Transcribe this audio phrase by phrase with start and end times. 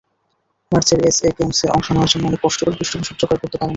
[0.71, 3.69] মার্চের এসএ গেমসে অংশ নেওয়ার জন্য অনেক কষ্ট করেও পৃষ্ঠপোষক জোগাড় করতে পারেননি।